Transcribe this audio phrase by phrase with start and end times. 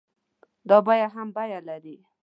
[0.69, 1.95] دا بيه هم بيه لري.